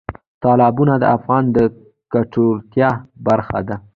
[0.41, 1.59] تالابونه د افغانانو د
[2.13, 2.89] ګټورتیا
[3.27, 3.75] برخه ده.